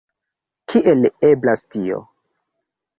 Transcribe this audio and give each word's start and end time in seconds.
Kiel 0.73 1.05
eblas 1.29 1.65
tio? 1.71 2.05